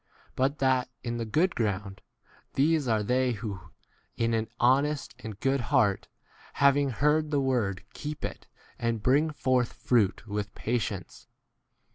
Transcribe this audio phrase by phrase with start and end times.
[0.35, 2.01] But that in* the good ground,
[2.55, 3.59] these are they who,
[4.17, 6.07] in an honest and good heart,
[6.53, 8.47] having heard the word keep it,
[8.79, 11.27] and bring 18 forth fruit with patience.